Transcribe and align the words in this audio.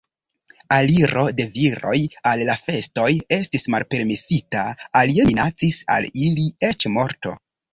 Aliro 0.77 1.25
de 1.39 1.45
viroj 1.57 1.99
al 2.31 2.41
la 2.47 2.55
festoj 2.69 3.05
estis 3.39 3.69
malpermesita, 3.75 4.65
alie 5.03 5.29
minacis 5.31 5.79
al 5.99 6.09
ili 6.25 6.51
eĉ 6.73 6.91
morto. 6.97 7.37